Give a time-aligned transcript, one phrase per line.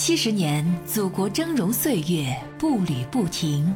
[0.00, 3.66] 七十年，祖国峥嵘岁月步履不停；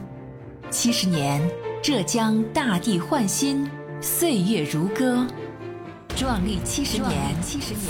[0.71, 1.43] 七十年，
[1.83, 3.69] 浙江大地焕新，
[4.01, 5.27] 岁月如歌。
[6.15, 7.35] 壮丽七十年，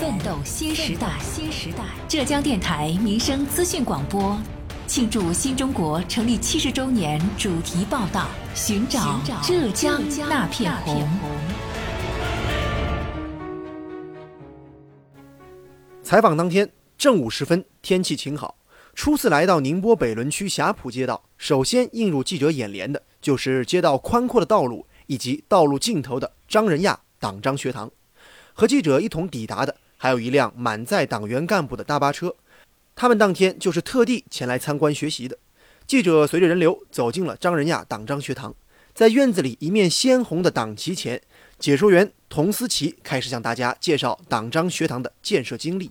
[0.00, 1.08] 奋斗新时代。
[1.20, 4.36] 新时代，浙江电台民生资讯广播
[4.86, 11.06] 庆祝新中国成立七十周年主题报道：寻找浙江那片红。
[16.02, 16.68] 采访当天
[17.02, 18.54] 正午时分，天气晴好。
[18.94, 27.90] 初次来到宁波北仑区霞浦街道，首先映入记者眼帘的就是街道宽阔的道路以及道路尽头的张仁亚党章学堂。
[28.52, 32.36] 和记者一同抵达的还有一辆满载党员干部的大巴车，
[32.94, 35.36] 他们当天就是特地前来参观学习的。
[35.88, 38.54] 记者随着人流走进了张仁亚党章学堂，
[38.94, 41.20] 在院子里一面鲜红的党旗前，
[41.58, 45.90] 解说员童思琪开始向大家介绍党章学堂的建设经历。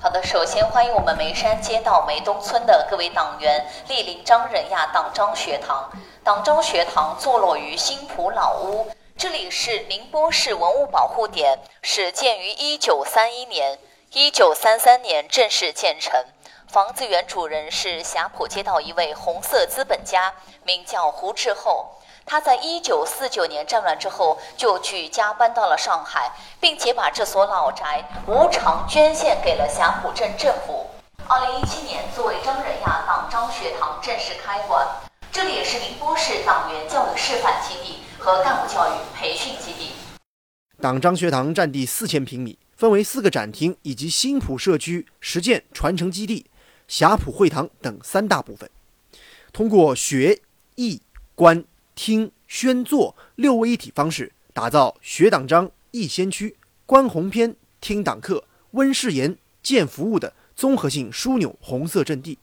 [0.00, 5.88] 好的，首先欢迎我们梅山街道梅东村的各位党员莅临张仁亚党章学堂。
[6.24, 13.78] 党章学堂坐落于新浦老屋，这里是宁波市文物保护点，始建于一九三一年，
[14.12, 16.24] 一九三三年正式建成。
[16.72, 20.32] 房子原主人是霞浦街道一位红色资本家，
[20.64, 22.00] 名叫胡志厚。
[22.24, 30.86] 他在一九四九年战乱之后就举家搬到了上海，并且把这所老宅无偿捐献给了霞浦镇政府。
[31.28, 34.88] 二零一七年，作为张仁亚党章学堂正式开馆，
[35.30, 39.90] 这里也是宁波市党员教育示范基地和干部教育培训基地。
[40.80, 46.46] 党章学堂占地四千平米，分为四个展厅以及新浦社区实践传承基地、
[46.88, 48.70] 霞浦会堂等三大部分。
[49.52, 50.40] 通过学、
[50.76, 51.00] 艺、
[51.34, 51.64] 观。
[51.94, 62.38] 听宣作六位一体方式，打造学党章、艺先驱、观红篇、听党课、温誓言、见服务的综合性枢纽红色阵地。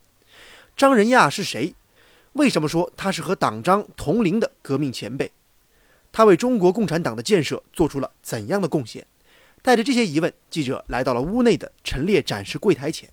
[0.78, 1.74] 张仁亚是谁？
[2.34, 5.32] 为什么说他是和党章同龄的革命前辈？
[6.12, 9.06] 他为中国共产党的建设做出了怎样的贡献？
[9.64, 13.10] 带着这些疑问，记者来到了屋内的陈列展示柜台前。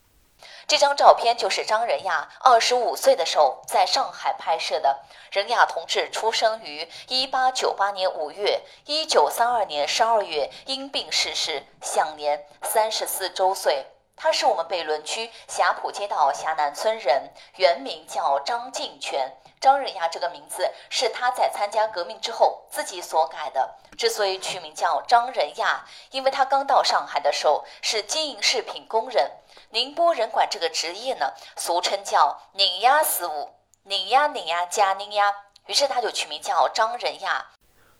[0.66, 5.00] 这张照片就是张仁亚二十五岁的时候在上海拍摄的。
[5.30, 13.86] 仁亚同志出生于一八九八年五月，一九三二年十二月因病逝世，享年三十四周岁。
[14.16, 19.30] 他是我们北仑区霞浦街道霞南村人，原名叫张敬全。
[19.60, 23.76] 张仁亚这个名字是他在参加革命之后自己所改的。
[23.96, 29.30] 之所以取名叫张仁亚，因为他刚到上海的时候是经营饰品工人。
[29.70, 33.50] 宁波人管这个职业呢，俗称叫“拧压师傅”，
[33.84, 35.32] 拧压拧压加拧压，
[35.66, 37.46] 于是他就取名叫张仁亚。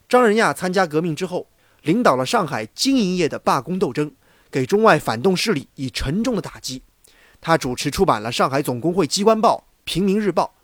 [0.09, 1.47] 张仁亚参加革命之后，
[1.83, 4.15] 领导了上海经营业的罢工斗争，
[4.51, 6.83] 给中外反动势力以沉重的打击。
[7.41, 10.55] 他主持出版了上海总工会机关报《平民日报》，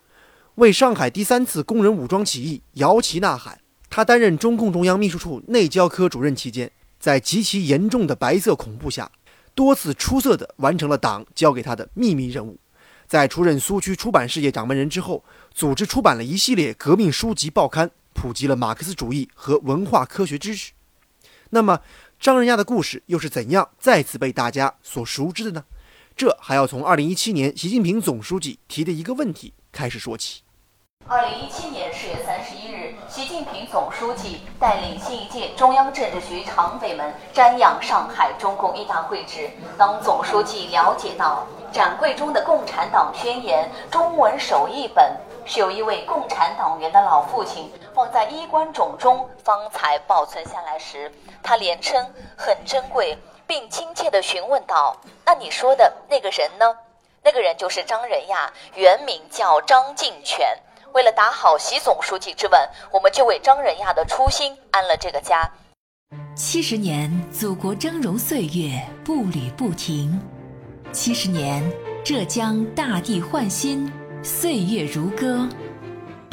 [0.56, 3.60] 为上海第三次工人武装起义摇旗呐喊。
[3.90, 9.10] 他担任中共中央秘书处内交科主任期间，在极其严重的白色恐怖下。
[9.54, 12.58] 多次出色地完成了党交给他的秘密任务，
[13.06, 15.22] 在出任苏区出版事业掌门人之后，
[15.52, 20.72] 组织出版了一系列革命书籍报刊，普及了马克思主义和文化科学知识。
[21.54, 21.80] 那么，
[22.18, 25.64] 张仁亚的故事又是怎样再次被大家所熟知的呢？
[26.16, 30.42] 这还要从2017年习近平总书记提的一个问题开始说起。
[31.06, 39.50] 二零一七年十月三十一日，习近平总书记带领新一届中央政治局常委们瞻仰上海中共一大会址。
[39.76, 45.14] 当总书记了解到展柜中的《共产党宣言》中文手译本
[45.44, 51.10] 是由一位共产党员的老父亲放在衣冠冢中方才保存下来时，
[51.42, 52.04] 他连称
[52.36, 53.16] 很珍贵，
[53.46, 56.74] 并亲切地询问道：“那你说的那个人呢？”
[57.24, 60.46] 那个人就是张仁亚，原名叫张敬全。
[60.92, 62.60] 为了打好习总书记之吻，
[62.90, 65.48] 我们就为张仁亚的初心安了这个家。
[66.34, 70.18] 七十年，祖国峥嵘岁月步履不停；
[70.92, 71.62] 七十年，
[72.04, 73.90] 浙江大地焕新，
[74.24, 75.48] 岁月如歌。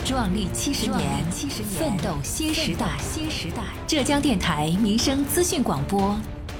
[0.06, 2.96] 壮丽七十年，奋斗新时代。
[3.00, 6.16] 新时代，浙江电台民生资讯广播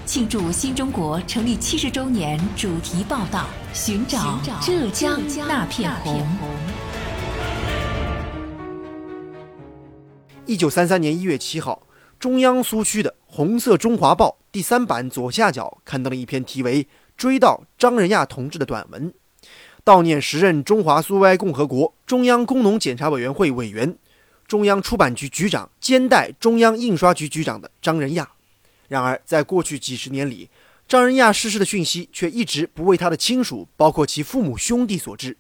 [0.08, 6.26] 庆祝新中国成立七十周年主题报道：寻找浙江那片红。
[10.48, 11.84] 一九三三年一月七号，
[12.18, 16.84] 中央苏区的《红色中华报》第三版左下角刊登了一篇题为
[17.16, 19.14] 《追悼张仁亚同志》的短文，
[19.84, 23.98] 悼念时任中华苏维埃共和国中央工农检查委员会委员、
[24.48, 28.30] 中央出版局局长兼代中央印刷局局长的张仁亚。
[28.88, 30.50] 然而，在过去几十年里，
[30.88, 35.38] 张仁亚逝世的讯息却一直不为他的亲属，包括其父母兄弟所知。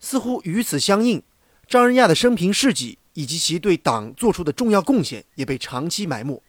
[0.00, 1.22] 似乎与此相应，
[1.68, 6.42] 张仁亚的生平事迹以及其对党做出的重要贡献也被长期埋没。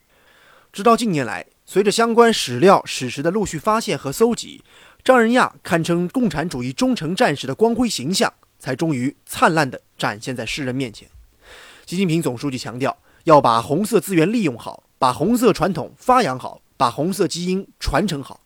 [0.71, 4.63] 直到近年来，随着相关史料史实的陆续发现和搜集，
[5.07, 11.07] 张仁亚堪称共产主义忠诚战士的光辉形象才终于灿烂地展现在世人面前。
[11.85, 16.59] 习近平总书记强调，要把红色资源利用好，把红色传统发扬好。
[16.75, 18.41] 把红色基因传承好。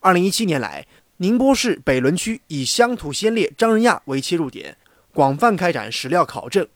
[0.00, 0.86] 二零一七年来，
[1.16, 4.76] 宁波市北仑区以乡土先烈张仁亚为切入点，
[5.14, 6.68] 广泛开展史料考证，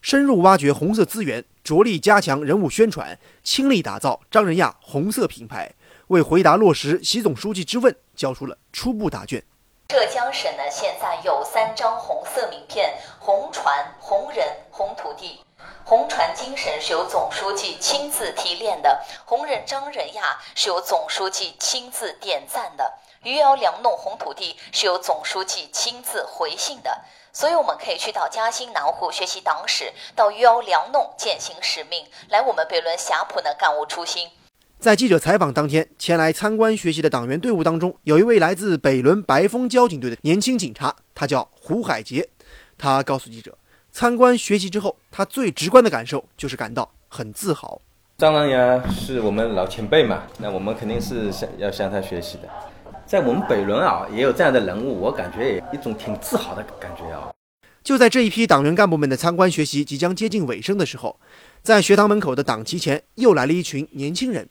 [0.00, 5.74] 深入挖掘红色资源，着力加强人物宣传，倾力打造张仁亚红色品牌，
[6.08, 9.42] 为回答落实习总书记之问交出了初步答卷。
[9.88, 15.44] 浙江省呢，现在有三张红色名片：红船、红人、红土地。
[15.84, 27.02] 红船精神是由总书记亲自提炼的，红人张仁亚是由总书记亲自点赞的，余姚梁弄红土地是由总书记亲自回信的。
[27.32, 34.30] 所以我们可以去到嘉兴南湖学习党史，到余姚梁弄践行使命，来我们北仑霞浦呢感悟初心。
[34.78, 42.28] 在记者采访当天，前来参观学习的党员队伍当中，有一位来自北仑白峰交警队的年轻警察，他叫胡海杰，
[42.78, 43.58] 他告诉记者。
[43.90, 47.80] 参观学习之后，他最直观的感受就是感到很自豪。
[48.18, 52.48] 张兰阳是我们老前辈嘛，那我们肯定是向要向他学习的。
[53.04, 57.30] 在我们北仑啊，也有这样的人物，我感觉也一种挺自豪的感觉啊。
[57.82, 61.18] 就在这一批党员干部们的参观学习即将接近尾声的时候，
[61.62, 64.48] 在学堂门口的党旗前又来了一群年轻人，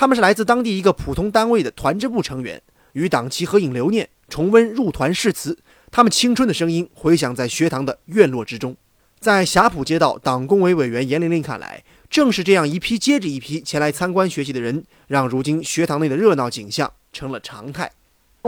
[0.00, 2.62] 他们是来自当地一个普通单位的团支部成员，
[2.92, 5.58] 与党旗合影留念，重温入团誓词。
[5.90, 8.76] 他们青春的声音回响在学堂的院落之中。
[9.18, 17.90] 在霞浦街道党工委委员严玲玲看来，正是这样一批接着一批前来参观学习的人，让如今学堂内的热闹景象成了常态。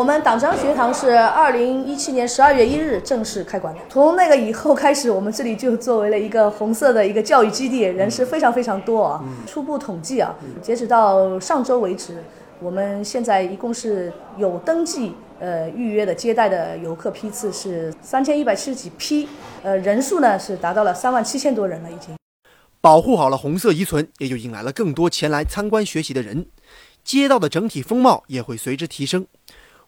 [0.00, 9.23] 我们党章学堂是二零一七年十二月一日正式开馆的，从那个以后开始，我们这里就作为了一个红色的一个教育基地，人是非常非常多啊。
[9.47, 12.17] 初步统计啊，截止到上周为止，
[12.61, 15.12] 我们现在一共是有登记。
[15.38, 19.29] 呃，预约的接待的游客批次是三千一百七十几批，
[19.62, 22.17] 呃，人数呢是达到了三万七千多人了，已经。
[22.81, 26.46] 保护好了红色遗存，也就引来了更多前来参观学习的人，
[27.05, 29.26] 街道的整体风貌也会随之提升。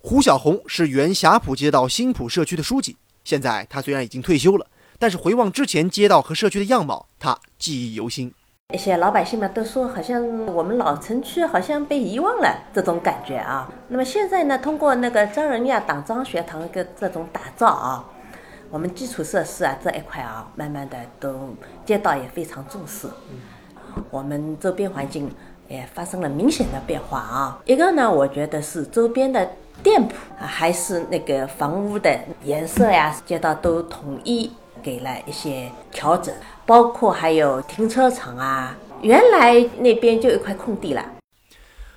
[0.05, 4.67] 胡小红是原霞浦街道新浦社区的书记，现在他虽然已经退休了，
[4.99, 8.35] 但是回望之前街道和社区的样貌，他记忆犹新。
[8.75, 13.73] 一些老百姓们都说，好像我们老城区好像被遗忘了这种感觉啊。
[13.87, 18.05] 那么现在呢，通过那个张仁亚党章学堂的这种打造啊，
[18.71, 21.55] 我们基础设施啊这一块啊，慢慢的都
[21.87, 23.07] 街道也非常重视。
[24.11, 25.31] 我们周边环境
[25.69, 27.61] 也发生了明显的变化啊。
[27.67, 29.49] 一个呢，我觉得是周边的
[29.83, 34.51] 店铺啊还是那个房屋的颜色呀，街道都统一
[34.83, 36.35] 给了一些调整。
[36.65, 41.05] 包括还有停车场啊，原来那边就一块空地了。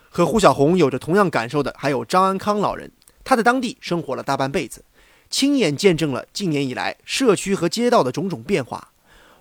[0.10, 2.92] 和胡小红有着同样感受的还有张安康老人，
[3.24, 4.84] 他在当地生活了大半辈子，
[5.30, 8.90] 亲眼见证了近年以来社区和街道的种种变化。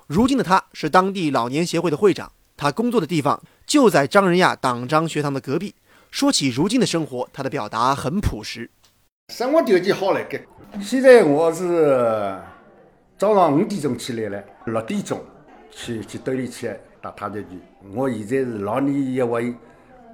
[0.07, 5.75] 如今的他是当地老年协会的会长，他工作的地方就在张仁亚党章学堂的隔壁。
[6.15, 8.71] 说起如今的生活，他的表达很朴实。
[9.35, 10.41] 生活条件好了，个
[10.81, 12.41] 现在我是。
[13.19, 15.21] 早上五点钟起来了，六点钟
[15.73, 16.73] 去去兜里去
[17.03, 17.61] 打太极拳。
[17.93, 19.53] 我现在是老年一位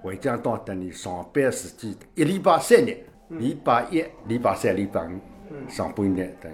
[0.00, 5.20] 会江当等你上班时间一礼拜三日，礼拜一、礼拜三、礼拜五
[5.68, 6.50] 上半日等。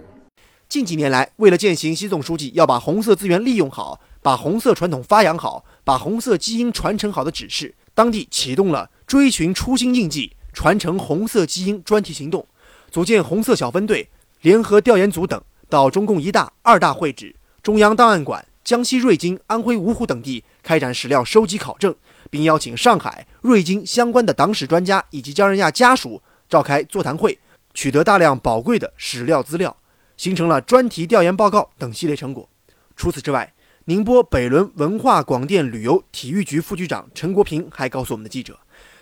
[0.68, 12.46] 近几年来，为了践行习总书记要把红色资源利用好、把红色传统发扬好、把红色基因传承好的指示，当地启动了追寻初心印记、传承红色基因专题行动，
[12.90, 14.08] 组建红色小分队、
[14.40, 15.40] 联合调研组等。
[15.68, 21.92] 到中共一大、二大会址、中央档案馆、江西瑞金、安徽芜湖等地开展史料收集考证，
[22.30, 27.36] 并邀请上海、瑞金相关的党史专家以及姜仁亚家属召开座谈会，
[27.74, 29.76] 取得大量宝贵的史料资料，
[30.16, 32.48] 形成了专题调研报告等系列成果。
[32.94, 33.52] 除此之外，
[33.86, 38.56] 宁波北仑文化广电旅游体育局副局长陈国平还告诉我们的记者，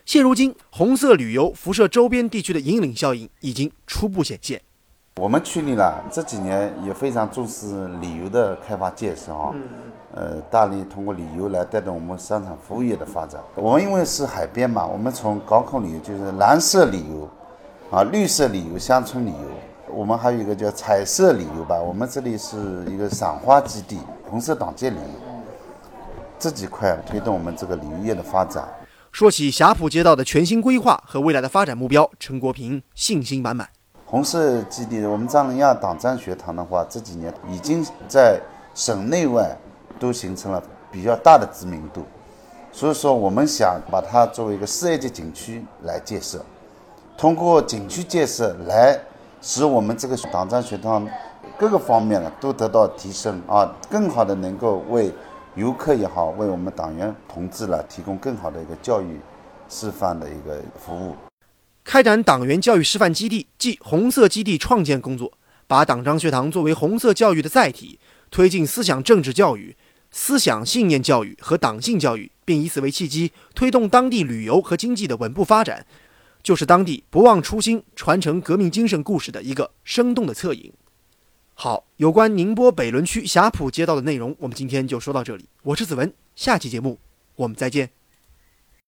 [0.05, 4.61] 现如今红色旅游辐射周边地区的引领效应已经初步显现。
[5.17, 9.55] 我们区里呢，这几年也非常重视旅游的开发建设啊，
[10.13, 13.41] 呃，大力通过旅游来带动我们商场服务业的发展。
[13.55, 17.29] 我们因为是海边嘛，我们从港口旅游就是蓝色旅游，
[17.91, 21.81] 啊，绿色旅游、乡村旅游，我们还有一个叫彩色旅游吧。
[21.81, 25.21] 我们这里是一个赏花基地，红色党建旅游，
[26.39, 28.69] 这几块推动我们这个旅游业的发展。
[29.15, 33.69] 说起霞浦街道的全新规划和未来的发展目标，陈国平信心满满。
[34.05, 38.41] 红色基地，我们张仁亚党章学堂的话，这几年已经在
[38.75, 39.57] 省内外
[40.01, 42.05] 都形成了比较大的知名度，
[42.73, 46.45] 所以说我们想把它作为一个四 A 级景区来建设，
[47.17, 48.99] 通过景区建设来
[49.41, 51.09] 使我们这个党章学堂
[51.57, 55.13] 各个方面呢都得到提升啊，更好的能够为
[55.57, 59.21] 游客也好，为我们党员同志了提供更好的一个教育
[59.69, 61.15] 示范的一个服务。
[61.85, 65.33] 开展党员教育示范基地暨红色基地创建工作，
[65.69, 68.01] 把党章学堂作为红色教育的载体，
[68.33, 69.77] 推进思想政治教育、
[70.11, 75.87] 思想信念教育和党性教育，并以此为契机，推动当地旅游和经济的稳步发展，
[76.43, 80.73] 就是当地不忘初心、传承革命精神故事的一个生动的侧影。
[81.57, 85.49] 好，有关宁波北仑区霞浦街道的内容，我们今天就说到这里。
[85.63, 86.99] 我是子文，下期节目
[87.37, 87.91] 我们再见。